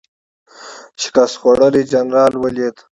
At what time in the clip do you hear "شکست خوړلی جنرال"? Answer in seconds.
1.01-2.33